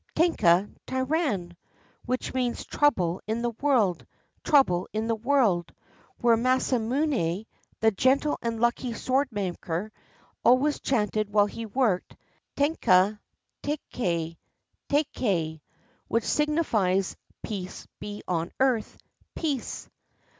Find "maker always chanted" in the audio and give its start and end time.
9.31-11.29